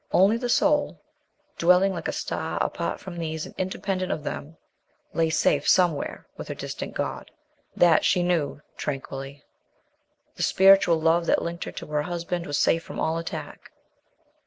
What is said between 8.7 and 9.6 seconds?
tranquilly.